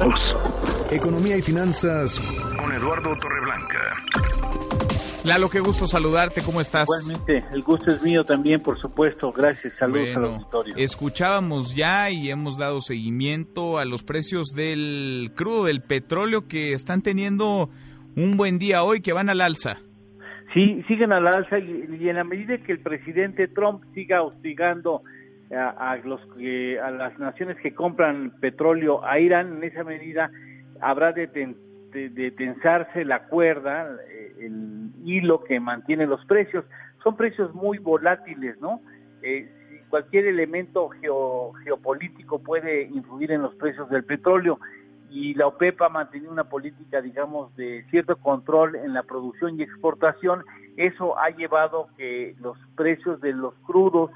[0.00, 0.90] todos.
[0.90, 2.18] Economía y finanzas
[2.58, 3.78] con Eduardo Torreblanca.
[5.26, 6.88] Lalo, qué gusto saludarte, ¿cómo estás?
[6.88, 10.74] Igualmente, el gusto es mío también, por supuesto, gracias, saludos al auditorio.
[10.78, 17.02] Escuchábamos ya y hemos dado seguimiento a los precios del crudo, del petróleo, que están
[17.02, 17.68] teniendo
[18.16, 19.76] un buen día hoy, que van al alza.
[20.54, 25.02] Sí, siguen al alza y, en la medida que el presidente Trump siga hostigando
[25.52, 26.20] a, los
[26.82, 30.30] a las naciones que compran petróleo a Irán, en esa medida
[30.80, 33.88] habrá de, de tensarse la cuerda,
[34.38, 36.64] el hilo que mantiene los precios.
[37.02, 38.80] Son precios muy volátiles, ¿no?
[39.22, 39.50] Eh,
[39.88, 40.88] cualquier elemento
[41.64, 44.58] geopolítico puede influir en los precios del petróleo
[45.10, 49.64] y la OPEP ha mantenido una política, digamos, de cierto control en la producción y
[49.64, 50.44] exportación.
[50.76, 54.12] Eso ha llevado que los precios de los crudos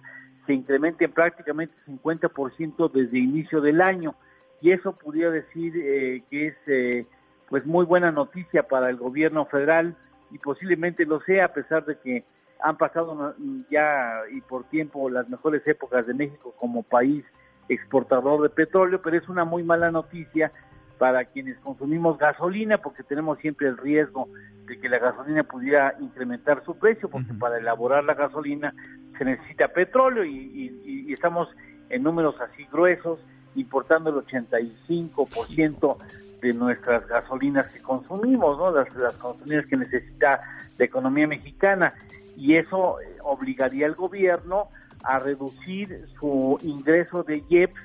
[0.47, 4.15] se incrementen prácticamente 50% desde inicio del año.
[4.61, 7.07] Y eso podría decir eh, que es eh,
[7.49, 9.97] pues muy buena noticia para el gobierno federal
[10.31, 12.25] y posiblemente lo sea a pesar de que
[12.61, 13.35] han pasado
[13.71, 17.25] ya y por tiempo las mejores épocas de México como país
[17.69, 20.51] exportador de petróleo, pero es una muy mala noticia
[20.99, 24.29] para quienes consumimos gasolina porque tenemos siempre el riesgo
[24.67, 28.75] de que la gasolina pudiera incrementar su precio porque para elaborar la gasolina
[29.19, 31.49] se necesita petróleo y, y estamos
[31.91, 33.21] en números así gruesos
[33.57, 35.97] importando el 85%
[36.41, 38.71] de nuestras gasolinas que consumimos, ¿no?
[38.71, 40.41] Las, gasolinas que necesita
[40.77, 41.95] la economía mexicana
[42.37, 44.69] y eso eh, obligaría al gobierno
[45.03, 47.81] a reducir su ingreso de IEPS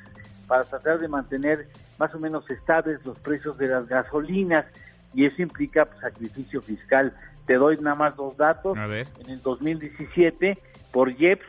[0.48, 4.66] para tratar de mantener más o menos estables los precios de las gasolinas
[5.14, 7.14] y eso implica pues, sacrificio fiscal.
[7.46, 8.78] Te doy nada más dos datos.
[8.78, 10.58] En el 2017,
[10.92, 11.46] por IEPS,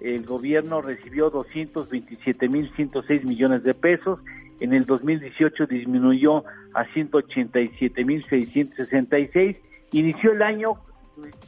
[0.00, 4.18] el gobierno recibió 227.106 millones de pesos
[4.62, 9.56] en el 2018 disminuyó a 187.666,
[9.90, 10.74] inició el año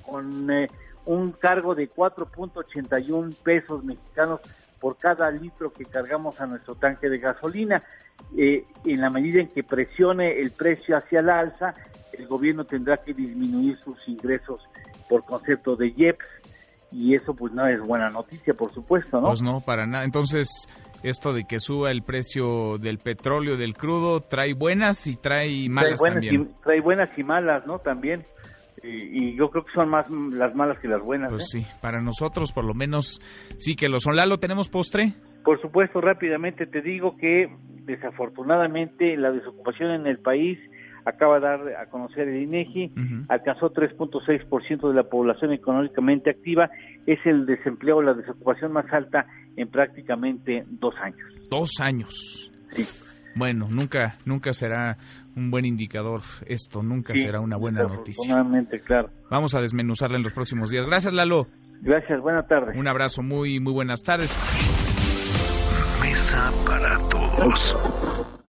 [0.02, 0.68] con eh,
[1.04, 4.40] un cargo de 4.81 pesos mexicanos
[4.84, 7.82] por cada litro que cargamos a nuestro tanque de gasolina.
[8.36, 11.74] Eh, en la medida en que presione el precio hacia el alza,
[12.12, 14.60] el gobierno tendrá que disminuir sus ingresos
[15.08, 16.26] por concepto de IEPS
[16.92, 19.28] y eso pues no es buena noticia, por supuesto, ¿no?
[19.28, 20.04] Pues no, para nada.
[20.04, 20.68] Entonces,
[21.02, 25.98] esto de que suba el precio del petróleo, del crudo, trae buenas y trae malas
[25.98, 27.78] trae buenas Y, trae buenas y malas, ¿no?
[27.78, 28.26] También.
[28.84, 31.30] Y, yo creo que son más las malas que las buenas.
[31.30, 31.60] Pues ¿eh?
[31.60, 33.20] sí, para nosotros por lo menos
[33.56, 34.16] sí que lo son.
[34.16, 35.14] Lalo, ¿tenemos postre?
[35.44, 37.48] Por supuesto, rápidamente te digo que
[37.84, 40.58] desafortunadamente la desocupación en el país
[41.04, 42.92] acaba de dar a conocer el INEGI,
[43.28, 46.70] alcanzó 3.6% de la población económicamente activa,
[47.06, 51.28] es el desempleo, la desocupación más alta en prácticamente dos años.
[51.50, 52.50] Dos años.
[52.70, 53.13] Sí.
[53.36, 54.96] Bueno, nunca, nunca será
[55.36, 58.34] un buen indicador esto, nunca será una buena noticia.
[58.84, 59.10] claro.
[59.30, 60.86] Vamos a desmenuzarla en los próximos días.
[60.86, 61.48] Gracias, Lalo.
[61.80, 62.76] Gracias, buenas tardes.
[62.76, 64.30] Un abrazo, muy, muy buenas tardes.
[66.00, 68.30] Mesa para todos.